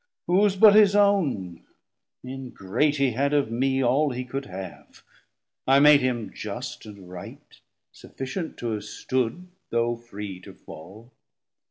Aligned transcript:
Whose 0.25 0.55
but 0.55 0.73
his 0.73 0.95
own? 0.95 1.61
ingrate, 2.25 2.95
he 2.95 3.11
had 3.11 3.35
of 3.35 3.51
mee 3.51 3.83
All 3.83 4.09
he 4.09 4.25
could 4.25 4.47
have; 4.47 5.03
I 5.67 5.79
made 5.79 5.99
him 6.01 6.33
just 6.33 6.87
and 6.87 7.07
right, 7.07 7.61
Sufficient 7.91 8.57
to 8.57 8.71
have 8.71 8.83
stood, 8.83 9.47
though 9.69 9.95
free 9.95 10.39
to 10.39 10.55
fall. 10.55 11.11